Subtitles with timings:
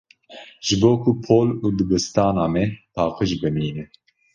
[0.65, 2.65] Ji bo ku pol û dibistana me
[2.95, 3.85] paqij bimîne.